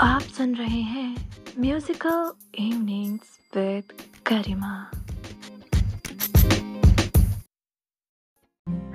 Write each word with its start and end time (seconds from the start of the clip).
आप 0.00 0.20
सुन 0.20 0.54
रहे 0.54 0.80
हैं 0.80 1.30
musical 1.58 2.30
evenings 2.54 3.38
with 3.56 3.84
Garima 4.28 4.90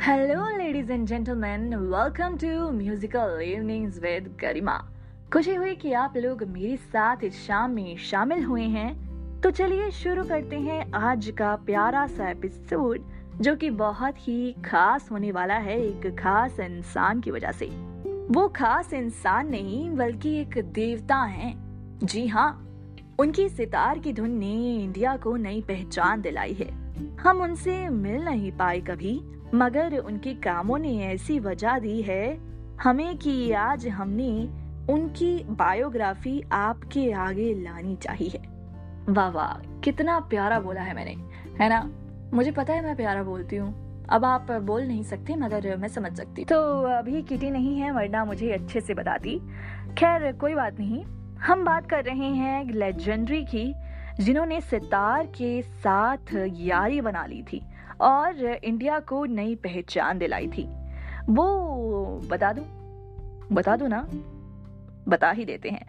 hello 0.05 0.57
ladies 0.57 0.91
and 0.91 1.07
gentleman 1.07 1.75
welcome 1.75 2.37
to 2.37 2.71
musical 2.71 3.41
evenings 3.41 3.99
with 3.99 4.37
Garima 4.41 4.77
खुशी 5.33 5.55
हुई 5.55 5.75
कि 5.75 5.93
आप 5.93 6.17
लोग 6.17 6.43
मेरे 6.43 6.77
साथ 6.77 7.23
इस 7.23 7.47
शाम 7.47 7.71
में 7.71 7.97
शामिल 7.97 8.43
हुए 8.43 8.63
हैं। 8.63 9.41
तो 9.41 9.51
चलिए 9.51 9.91
शुरू 9.91 10.23
करते 10.23 10.59
हैं 10.59 10.91
आज 10.91 11.33
का 11.37 11.55
प्यारा 11.55 12.07
सा 12.07 12.29
एपिसोड 12.29 12.99
जो 13.41 13.55
कि 13.55 13.69
बहुत 13.69 14.27
ही 14.27 14.51
खास 14.51 15.11
होने 15.11 15.31
वाला 15.31 15.55
है 15.55 15.81
एक 15.81 16.15
खास 16.19 16.59
इंसान 16.59 17.21
की 17.21 17.31
वजह 17.31 17.51
से। 17.51 17.92
वो 18.31 18.47
खास 18.47 18.93
इंसान 18.93 19.47
नहीं, 19.47 19.95
बल्कि 19.95 20.41
एक 20.41 20.57
देवता 20.57 21.15
हैं। 21.15 21.55
जी 22.03 22.27
हाँ 22.27 22.69
उनकी 23.19 23.49
सितार 23.49 23.99
की 23.99 24.13
धुन 24.13 24.31
ने 24.31 24.75
इंडिया 24.75 25.17
को 25.17 25.35
नई 25.35 25.61
पहचान 25.61 26.21
दिलाई 26.21 26.53
है। 26.53 26.71
हम 27.15 27.41
उनसे 27.41 27.89
मिल 27.89 28.21
नहीं 28.21 28.51
पाए 28.51 28.79
कभी, 28.79 29.21
मगर 29.55 29.97
उनके 29.97 30.33
कामों 30.33 30.77
ने 30.77 31.05
ऐसी 31.05 31.39
वजह 31.39 31.79
दी 31.79 32.01
है 32.01 32.39
हमें 32.83 33.17
कि 33.17 33.51
आज 33.51 33.87
हमने 33.87 34.49
उनकी 34.93 35.43
बायोग्राफी 35.43 36.43
आपके 36.51 37.11
आगे 37.11 37.53
लानी 37.53 37.95
चाहिए। 37.95 38.41
वाह 39.09 39.29
वाह, 39.29 39.79
कितना 39.79 40.19
प्यारा 40.19 40.59
बोला 40.59 40.81
है 40.81 40.93
मैंने, 40.93 41.15
है 41.63 41.69
ना? 41.69 41.91
मुझे 42.33 42.51
पता 42.51 42.73
है 42.73 42.83
मैं 42.83 42.95
प्यारा 42.95 43.23
बोलती 43.23 43.55
हूँ। 43.55 43.92
अब 44.13 44.25
आप 44.25 44.51
बोल 44.51 44.83
नहीं 44.83 45.03
सकते, 45.03 45.35
मगर 45.35 45.75
मैं 45.77 45.87
समझ 45.87 46.17
सकती 46.17 46.45
तो 46.45 46.81
अभी 46.81 47.21
किटी 47.21 47.49
नहीं 47.49 47.79
है, 47.79 47.91
वरना 47.91 48.25
मुझे 48.25 48.51
अच्छे 48.51 48.81
से 48.81 48.93
बताती। 48.93 49.39
खैर, 49.97 50.31
कोई 50.31 50.55
बात 50.55 50.79
नहीं। 50.79 51.03
हम 51.37 51.65
बात 51.65 51.89
कर 51.89 52.03
रहे 52.03 52.27
हैं 52.27 52.65
लेजेंडरी 52.65 53.43
की, 53.43 53.73
जिन्होंने 54.19 54.61
सितार 54.61 55.25
के 55.25 55.61
साथ 55.61 56.49
यारी 56.53 57.01
बना 57.01 57.25
ली 57.25 57.43
थी 57.43 57.61
और 58.01 58.45
इंडिया 58.45 58.99
को 58.99 59.25
नई 59.25 59.55
पहचान 59.55 60.17
दिलाई 60.17 60.47
थी। 60.47 60.63
वो 61.29 61.47
बता 62.29 62.53
दूँ? 62.53 62.65
बता 63.51 63.75
दूँ 63.75 63.87
ना? 63.89 64.07
बता 65.07 65.31
ही 65.31 65.45
देते 65.45 65.69
हैं। 65.69 65.85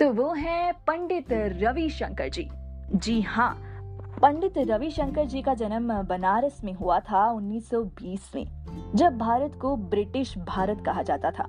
तो 0.00 0.12
वो 0.12 0.32
है 0.32 0.72
पंडित 0.72 1.32
रविशंकर 1.32 2.28
जी। 2.28 2.50
जी 2.94 3.20
हाँ 3.20 3.73
पंडित 4.22 4.58
रविशंकर 4.58 5.24
जी 5.24 5.42
का 5.42 5.54
जन्म 5.54 5.92
बनारस 6.02 6.60
में 6.64 6.72
हुआ 6.72 6.98
था 7.00 7.26
1920 7.32 8.34
में, 8.34 8.46
जब 8.94 9.18
भारत 9.18 9.58
को 9.62 9.76
ब्रिटिश 9.76 10.36
भारत 10.38 10.82
कहा 10.86 11.02
जाता 11.02 11.30
था। 11.30 11.48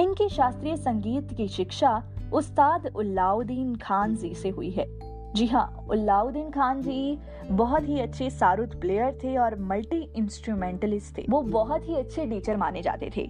इनकी 0.00 0.28
शास्त्रीय 0.28 0.76
संगीत 0.76 1.32
की 1.36 1.48
शिक्षा 1.48 1.90
उस्ताद 2.32 2.86
उल्लाउद्दीन 2.96 3.74
खान 3.76 4.16
जी 4.16 4.34
से 4.34 4.48
हुई 4.48 4.70
है। 4.70 4.86
जी 5.32 5.46
हाँ 5.46 5.86
उल्लाउद्दीन 5.90 6.50
खान 6.50 6.82
जी 6.82 7.18
बहुत 7.50 7.88
ही 7.88 8.00
अच्छे 8.00 8.30
सारुद 8.30 8.80
प्लेयर 8.80 9.18
थे 9.24 9.36
और 9.36 9.58
मल्टी 9.60 10.00
इंस्ट्रूमेंटलिस्ट 10.16 11.18
थे। 11.18 11.24
वो 11.30 11.42
बहुत 11.42 11.88
ही 11.88 11.94
अच्छे 11.94 12.26
टीचर 12.26 12.56
माने 12.56 12.82
जाते 12.82 13.10
थे। 13.16 13.28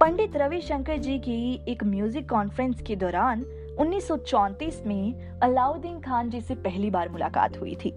पंडित 0.00 0.36
रविशंकर 0.36 0.96
जी 0.96 1.18
की 1.18 1.64
एक 1.68 1.84
म्यूज़िक 1.84 2.28
कॉन्फ्रेंस 2.30 2.82
के 2.82 2.96
दौरान 2.96 3.44
1934 3.78 4.82
में 4.86 5.38
अलाउद्दीन 5.42 6.00
खान 6.00 6.30
जी 6.30 6.40
से 6.40 6.54
पहली 6.54 6.90
बार 6.90 7.08
मुलाकात 7.08 7.60
हुई 7.60 7.76
थी। 7.84 7.90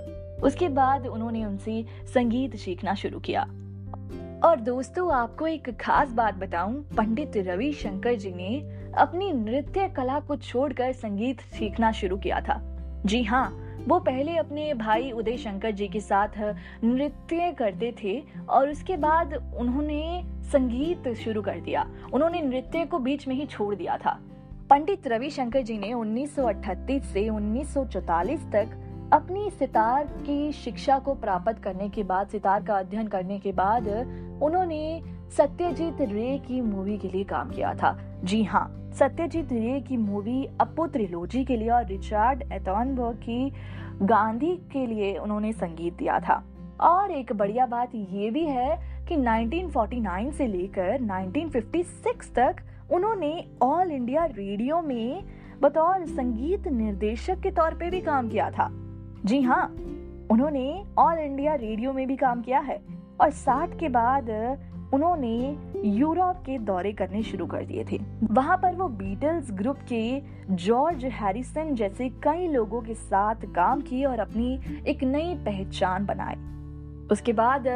उसके 0.44 0.69
बाद 0.69 1.08
उन्होंने 1.08 1.45
उनसे 1.45 1.86
संगीत 2.14 2.56
सीखना 2.56 2.94
शुरू 2.94 3.19
किया। 3.19 3.42
और 4.44 4.59
दोस्तों, 4.59 5.14
आपको 5.14 5.47
एक 5.47 5.78
खास 5.78 6.11
बात 6.11 6.36
बताऊँ, 6.36 6.84
पंडित 6.97 7.31
रवि 7.38 7.72
शंकर 7.73 8.16
जी 8.16 8.31
ने 8.31 8.59
अपनी 8.97 9.31
नृत्य 9.31 9.88
कला 9.88 10.19
को 10.19 10.36
छोड़कर 10.36 10.92
संगीत 10.92 11.39
सीखना 11.39 11.91
शुरू 11.91 12.17
किया 12.17 12.41
था। 12.41 12.62
जी 13.06 13.24
हाँ 13.24 13.63
वो 13.88 14.00
पहले 14.00 14.38
अपने 14.38 14.74
भाई 14.74 15.12
उदय 15.12 15.38
शंकर 15.38 15.72
जी 15.72 15.88
के 15.88 16.00
साथ 16.00 16.56
नृत्य 16.84 17.51
करते 17.51 17.96
थे 18.03 18.24
और 18.50 18.69
उसके 18.69 18.97
बाद 18.97 19.56
उन्होंने 19.57 20.24
संगीत 20.25 21.13
शुरू 21.13 21.41
कर 21.41 21.59
दिया। 21.59 21.88
उन्होंने 22.13 22.41
नृत्य 22.41 22.85
को 22.85 23.00
बीच 23.00 23.28
में 23.28 23.35
ही 23.35 23.46
छोड़ 23.46 23.75
दिया 23.75 23.97
था। 23.97 24.19
पंडित 24.69 25.07
रविशंकर 25.07 25.61
जी 25.61 25.78
ने 25.78 25.94
1938 25.94 27.03
से 27.03 27.28
1944 27.29 28.39
तक 28.51 28.69
अपनी 29.13 29.50
सितार 29.50 30.03
की 30.03 30.51
शिक्षा 30.51 30.97
को 31.00 31.13
प्राप्त 31.13 31.61
करने 31.63 31.89
के 31.89 32.03
बाद, 32.03 32.28
सितार 32.28 32.63
का 32.63 32.75
अध्ययन 32.75 33.07
करने 33.07 33.39
के 33.39 33.51
बाद, 33.51 33.88
उन्होंने 34.44 35.01
सत्यजीत 35.38 36.01
रे 36.01 36.38
की 36.38 36.61
मूवी 36.61 36.97
के 36.97 37.07
लिए 37.07 37.23
काम 37.23 37.50
किया 37.50 37.73
था। 37.73 37.97
जी 38.23 38.44
हाँ 38.44 38.91
सत्यजीत 39.00 39.53
रे 39.53 39.79
की 39.81 39.97
मूवी 39.97 40.45
अपो 40.59 40.88
त्रिलोजी 40.88 41.45
के 41.45 41.57
लिए 41.57 41.69
और 41.69 41.85
रिचार्ड 41.85 42.44
एटॉनबर्ग 42.51 43.17
की 43.17 43.51
गांधी 44.01 44.56
के 44.73 44.85
लिए 44.88 45.16
उन्होंने 45.17 45.51
संगीत 45.53 45.94
दिया 45.94 46.19
था। 46.19 46.44
और 46.81 47.11
एक 47.11 47.33
बढ़िया 47.33 47.66
बात 47.66 47.95
ये 47.95 48.29
भी 48.29 48.45
है 48.45 49.06
कि 49.07 49.16
1949 49.16 50.31
से 50.31 50.47
लेकर 50.47 51.01
1956 51.01 52.33
तक 52.35 52.56
उन्होंने 52.92 53.31
ऑल 53.62 53.92
इंडिया 53.92 54.25
रेडियो 54.25 54.81
में 54.81 55.24
बतौर 55.62 56.06
संगीत 56.06 56.68
निर्देशक 56.68 57.40
के 57.40 57.52
तौर 57.52 57.74
पे 57.74 57.90
भी 57.90 58.02
काम 58.02 58.30
किया 58.30 58.50
था। 58.52 58.70
जी 59.25 59.42
हाँ 59.42 59.66
उन्होंने 60.31 60.84
ऑल 60.98 61.20
इंडिया 61.20 61.56
रेडियो 61.56 61.94
में 61.94 62.08
भी 62.08 62.16
काम 62.16 62.42
किया 62.42 62.59
है 62.59 62.80
और 63.22 63.31
साठ 63.31 63.78
के 63.80 63.90
बाद 63.90 64.30
उन्होंने 64.94 65.58
यूरोप 65.86 66.36
के 66.38 66.58
दौरे 66.58 66.92
करने 66.94 67.24
शुरू 67.24 67.46
कर 67.46 67.66
दिए 67.66 67.86
थे। 67.92 68.00
वहाँ 68.31 68.58
पर 68.58 68.75
वो 68.75 68.88
बीटल्स 68.88 69.52
ग्रुप 69.52 69.78
के 69.92 70.22
जॉर्ज 70.56 71.06
हैरिसन 71.06 71.74
जैसे 71.75 72.09
कई 72.24 72.48
लोगों 72.48 72.81
के 72.81 72.94
साथ 72.94 73.46
काम 73.56 73.81
किए 73.81 74.06
और 74.06 74.19
अपनी 74.19 74.59
एक 74.88 75.04
नई 75.04 75.36
पहचान 75.46 76.06
बनाए। 76.06 76.36
उसके 77.12 77.34
बाद 77.34 77.68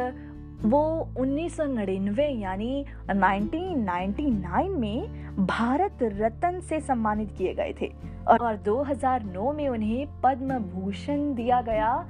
वो 0.62 1.08
1999 1.18 2.40
यानी 2.40 2.84
1999 3.10 4.68
में 4.68 5.08
भारत 5.46 5.98
रत्न 6.02 6.60
से 6.60 6.80
सम्मानित 6.80 7.34
किए 7.38 7.54
गए 7.54 7.74
थे। 7.80 7.92
और 8.28 8.56
2009 8.56 9.52
में 9.52 9.68
उन्हें 9.68 10.06
पद्म 10.20 10.58
भूषण 10.58 11.34
दिया 11.34 11.60
गया। 11.60 12.08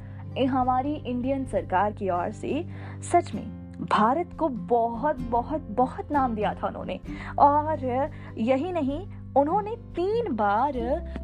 हमारी 0.50 0.94
इंडियन 0.94 1.44
सरकार 1.44 1.92
की 1.92 2.10
ओर 2.10 2.30
से 2.30 2.64
सच 3.12 3.34
में 3.34 3.44
भारत 3.82 4.30
को 4.38 4.48
बहुत 4.48 5.20
बहुत 5.20 5.60
बहुत 5.60 6.12
नाम 6.12 6.34
दिया 6.34 6.54
था 6.54 6.66
उन्होंने। 6.66 7.00
और 7.38 7.86
यही 8.38 8.72
नहीं 8.72 9.06
उन्होंने 9.36 9.76
तीन 9.76 10.34
बार 10.36 10.72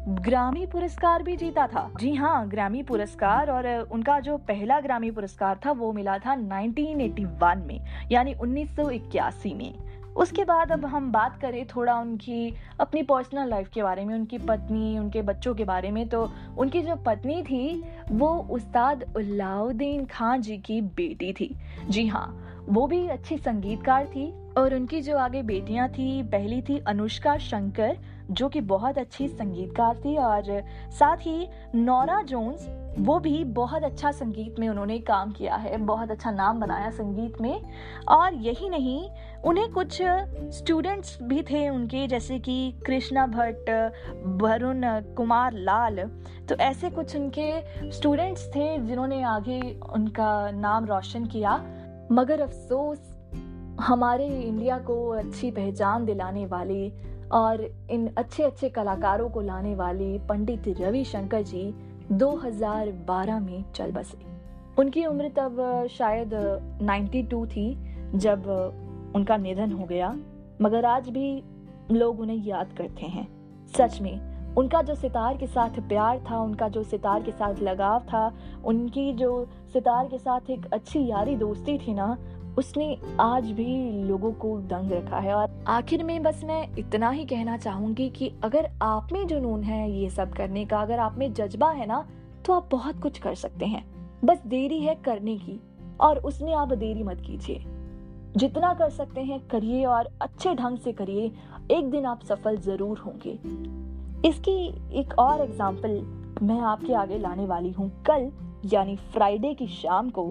ग्रामी 0.07 0.65
पुरस्कार 0.65 1.23
भी 1.23 1.35
जीता 1.35 1.67
था। 1.67 1.89
जी 1.99 2.13
हाँ 2.13 2.47
ग्रामी 2.49 2.83
पुरस्कार 2.83 3.51
और 3.51 3.67
उनका 3.91 4.19
जो 4.19 4.37
पहला 4.37 4.79
ग्रामी 4.79 5.11
पुरस्कार 5.11 5.59
था, 5.65 5.71
वो 5.71 5.93
मिला 5.93 6.17
था 6.17 6.33
1981 6.33 7.65
में, 7.65 7.79
यानी 8.11 8.33
1981 8.33 9.53
में। 9.53 9.73
उसके 10.17 10.43
बाद 10.43 10.71
अब 10.71 10.85
हम 10.85 11.11
बात 11.11 11.37
करें 11.41 11.65
थोड़ा 11.67 11.95
उनकी 11.95 12.53
अपनी 12.79 13.03
पर्सनल 13.03 13.49
लाइफ 13.49 13.69
के 13.69 13.83
बारे 13.83 14.05
में, 14.05 14.15
उनकी 14.15 14.37
पत्नी, 14.37 14.97
उनके 14.99 15.21
बच्चों 15.21 15.53
के 15.55 15.63
बारे 15.63 15.91
में। 15.91 16.07
तो 16.09 16.31
उनकी 16.57 16.81
जो 16.81 16.95
पत्नी 16.95 17.43
थी, 17.43 17.83
वो 18.11 18.29
उस्ताद 18.49 19.13
उल्लाउद्दीन 19.15 20.05
खान 20.05 20.41
जी 20.41 20.57
की 20.57 20.81
बेटी 20.81 21.33
थी। 21.33 21.55
जी 21.89 22.07
हाँ 22.07 22.45
वो 22.69 22.87
भी 22.87 23.07
अच्छी 23.07 23.37
संगीतकार 23.37 24.05
थी 24.05 24.31
और 24.59 24.75
उनकी 24.75 25.01
जो 25.01 25.17
आगे 25.17 25.41
बेटियाँ 25.43 25.87
थी, 25.89 26.23
पहली 26.23 26.61
थी 26.61 26.77
अनुष्का 26.87 27.37
शंकर, 27.37 27.97
जो 28.31 28.47
कि 28.49 28.61
बहुत 28.61 28.97
अच्छी 28.97 29.27
संगीतकार 29.27 29.95
थी 29.95 30.15
और 30.17 30.43
साथ 30.91 31.17
ही 31.17 31.47
नौरा 31.75 32.21
जोन्स, 32.21 32.67
वो 32.99 33.19
भी 33.19 33.43
बहुत 33.43 33.83
अच्छा 33.83 34.11
संगीत 34.11 34.59
में 34.59 34.67
उन्होंने 34.69 34.97
काम 34.99 35.31
किया 35.31 35.55
है, 35.55 35.77
बहुत 35.77 36.11
अच्छा 36.11 36.31
नाम 36.31 36.59
बनाया 36.59 36.89
संगीत 36.89 37.41
में। 37.41 37.61
और 38.07 38.33
यही 38.33 38.69
नहीं, 38.69 39.09
उन्हें 39.45 39.71
कुछ 39.71 39.97
स्टूडेंट्स 40.57 41.17
भी 41.23 41.41
थे 41.43 41.67
उनके, 41.69 42.05
जैसे 42.07 42.39
कि 42.39 42.73
कृष्णा 42.85 43.25
भट्ट, 43.27 43.69
वरुण 44.41 44.81
कुमार 45.15 45.53
लाल 45.53 45.99
तो 46.49 46.55
ऐसे 46.55 46.89
कुछ 46.89 47.15
उनके 47.15 47.91
स्टूडेंट्स 47.91 48.47
थे 48.47 48.77
जिन्होंने 48.77 49.21
आगे 49.23 49.61
उनका 49.93 50.51
नाम 50.51 50.85
रोशन 50.85 51.25
किया। 51.25 51.55
मगर 52.11 52.41
अफसोस 52.41 53.08
हमारे 53.79 54.27
इंडिया 54.27 54.77
को 54.77 55.09
अच्छी 55.09 55.51
पहचान 55.51 56.05
दिलाने 56.05 56.45
वाली 56.45 56.93
और 57.31 57.69
इन 57.91 58.09
अच्छे 58.17 58.43
अच्छे 58.43 58.69
कलाकारों 58.69 59.29
को 59.29 59.41
लाने 59.41 59.75
वाले 59.75 60.19
पंडित 60.19 60.63
रविशंकर 60.67 61.41
जी 61.41 61.75
2012 62.11 63.39
में 63.39 63.63
चल 63.75 63.91
बसे। 63.91 64.17
उनकी 64.79 65.05
उम्र 65.05 65.29
तब 65.29 65.87
शायद 65.91 66.33
92 66.81 67.45
थी, 67.45 67.77
जब 68.15 68.43
उनका 69.15 69.37
निधन 69.37 69.71
हो 69.71 69.85
गया, 69.85 70.15
मगर 70.61 70.85
आज 70.85 71.09
भी 71.09 71.43
लोग 71.91 72.19
उन्हें 72.19 72.45
याद 72.45 72.73
करते 72.77 73.05
हैं। 73.05 73.27
सच 73.77 74.01
में, 74.01 74.29
उनका 74.55 74.81
जो 74.81 74.95
सितार 74.95 75.37
के 75.37 75.47
साथ 75.47 75.69
प्यार 75.69 76.19
था, 76.31 76.39
उनका 76.39 76.67
जो 76.67 76.83
सितार 76.83 77.23
के 77.23 77.31
साथ 77.31 77.55
लगाव 77.61 77.99
था, 77.99 78.33
उनकी 78.65 79.13
जो 79.13 79.47
सितार 79.73 80.07
के 80.07 80.17
साथ 80.17 80.49
एक 80.49 80.73
अच्छी 80.73 81.07
यारी 81.07 81.35
दोस्ती 81.35 81.77
थी 81.77 81.93
ना 81.93 82.17
उसने 82.57 82.97
आज 83.19 83.51
भी 83.51 84.03
लोगों 84.03 84.31
को 84.33 84.57
दंग 84.61 84.91
रखा 84.91 85.17
है 85.17 85.33
और 85.33 85.63
आखिर 85.67 86.03
में 86.03 86.21
बस 86.23 86.41
मैं 86.43 86.61
इतना 86.77 87.09
ही 87.09 87.25
कहना 87.25 87.57
चाहूँगी 87.57 88.09
कि 88.09 88.31
अगर 88.43 88.69
आप 88.81 89.11
में 89.13 89.25
जुनून 89.27 89.63
है 89.63 89.89
ये 89.91 90.09
सब 90.09 90.33
करने 90.33 90.65
का, 90.65 90.81
अगर 90.81 90.99
आप 90.99 91.17
में 91.17 91.33
जज्बा 91.33 91.71
है 91.71 91.85
ना 91.85 92.05
तो 92.45 92.53
आप 92.53 92.69
बहुत 92.71 93.01
कुछ 93.01 93.17
कर 93.19 93.35
सकते 93.35 93.65
हैं। 93.65 93.83
बस 94.25 94.41
देरी 94.47 94.79
है 94.79 94.95
करने 94.95 95.37
की 95.37 95.59
और 96.01 96.19
उसमें 96.19 96.53
आप 96.53 96.73
देरी 96.73 97.03
मत 97.03 97.21
कीजिए। 97.21 97.63
जितना 98.37 98.73
कर 98.73 98.89
सकते 98.89 99.21
हैं 99.21 99.39
करिए 99.47 99.85
और 99.85 100.09
अच्छे 100.21 100.53
ढंग 100.55 100.77
से 100.77 100.91
करिए। 100.93 101.31
एक 101.71 101.89
दिन 101.91 102.05
आप 102.05 102.23
सफल 102.23 102.57
ज़रूर 102.57 102.97
होंगे। 102.97 103.37
इसकी 104.29 104.57
एक 104.99 105.17
और 105.19 105.41
एग्ज़ाम्पल 105.41 106.01
मैं 106.41 106.59
आपके 106.61 106.93
आगे 106.93 107.17
लाने 107.17 107.45
वाली 107.45 107.71
हूँ। 107.71 107.89
कल, 108.03 108.29
यानी 108.65 108.95
फ्राइडे 109.13 109.53
की 109.53 109.67
शाम 109.67 110.09
को 110.09 110.23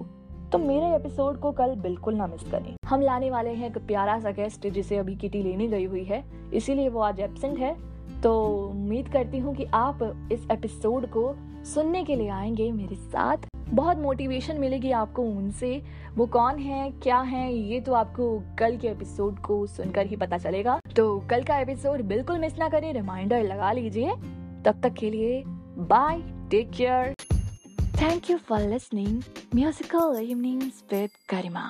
तो 0.51 0.57
मेरे 0.57 0.95
एपिसोड 0.95 1.39
को 1.39 1.51
कल 1.51 1.75
बिल्कुल 1.75 2.15
ना 2.15 2.27
मिस 2.27 2.43
करें। 2.43 2.75
हम 2.85 3.01
लाने 3.01 3.29
वाले 3.31 3.49
हैं 3.49 3.67
एक 3.67 3.77
प्यारा 3.77 4.19
सा 4.19 4.31
गेस्ट 4.31 4.67
जिसे 4.67 4.97
अभी 4.97 5.15
किटी 5.15 5.41
लेने 5.43 5.67
गई 5.67 5.83
हुई 5.83 6.03
है, 6.03 6.23
इसीलिए 6.53 6.89
वो 6.89 6.99
आज 6.99 7.19
एबसेंट 7.19 7.59
है। 7.59 7.75
तो 8.21 8.33
उम्मीद 8.67 9.07
करती 9.07 9.37
हूँ 9.37 9.55
कि 9.55 9.65
आप 9.73 9.99
इस 10.31 10.47
एपिसोड 10.51 11.05
को 11.05 11.35
सुनने 11.65 12.03
के 12.03 12.15
लिए 12.15 12.29
आएँगे 12.29 12.71
मेरे 12.71 12.95
साथ। 12.95 13.37
बहुत 13.69 13.97
मोटिवेशन 13.97 14.57
मिलेगी 14.57 14.91
आपको 14.91 15.21
उनसे। 15.21 15.81
वो 16.15 16.25
कौन 16.25 16.57
है, 16.57 16.89
क्या 16.91 17.19
है, 17.19 17.53
ये 17.53 17.79
तो 17.81 17.93
आपको 17.93 18.43
कल 18.59 18.77
के 18.77 18.87
एपिसोड 18.87 19.39
को 19.39 19.65
सुनकर 19.67 20.05
ही 20.05 20.15
पता 20.15 20.37
चलेगा। 20.37 20.79
तो 20.95 21.19
कल 21.29 21.43
का 21.43 21.59
एपिसोड 21.59 22.01
बिल्कुल 22.01 22.39
मिस 22.39 22.57
ना 22.59 22.69
करें 22.69 22.93
रिमाइंडर 22.93 23.43
लगा 23.43 23.71
लीजिए। 23.71 24.15
तब 24.65 24.81
तक 24.83 24.93
के 24.93 25.09
लिए 25.09 25.43
bye 25.89 26.21
take 26.51 26.71
care 26.71 27.13
thank 28.01 28.29
you 28.29 28.37
for 28.37 28.59
listening 28.59 29.21
musical 29.55 30.17
evenings 30.21 30.83
with 30.91 31.09
Garima 31.31 31.61